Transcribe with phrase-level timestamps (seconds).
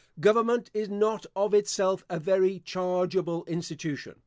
[0.19, 4.15] Government is not of itself a very chargeable institution.